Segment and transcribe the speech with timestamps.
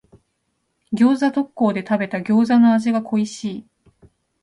[0.93, 3.65] 餃子特講で食べた餃子の味が恋しい。